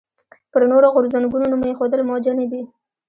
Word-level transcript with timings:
پر 0.51 0.61
نورو 0.71 0.87
غورځنګونو 0.95 1.45
نوم 1.51 1.61
ایښودل 1.67 2.01
موجه 2.09 2.33
نه 2.39 2.45
دي. 2.51 2.61